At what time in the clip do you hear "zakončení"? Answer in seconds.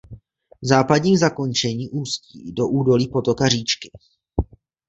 1.17-1.89